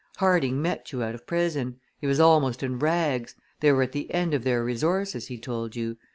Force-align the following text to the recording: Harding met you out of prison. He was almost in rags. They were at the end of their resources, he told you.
Harding 0.17 0.59
met 0.59 0.91
you 0.91 1.03
out 1.03 1.13
of 1.13 1.27
prison. 1.27 1.79
He 1.99 2.07
was 2.07 2.19
almost 2.19 2.63
in 2.63 2.79
rags. 2.79 3.35
They 3.59 3.71
were 3.71 3.83
at 3.83 3.91
the 3.91 4.11
end 4.11 4.33
of 4.33 4.43
their 4.43 4.63
resources, 4.63 5.27
he 5.27 5.37
told 5.37 5.75
you. 5.75 5.95